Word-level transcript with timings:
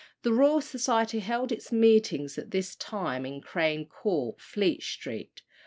(The 0.23 0.33
Royal 0.33 0.61
Society 0.61 1.19
held 1.19 1.51
its 1.51 1.71
meetings 1.71 2.35
at 2.39 2.49
this 2.49 2.75
time 2.75 3.23
in 3.23 3.39
Crane 3.39 3.85
Court, 3.87 4.41
Fleet 4.41 4.81
Street.) 4.81 5.43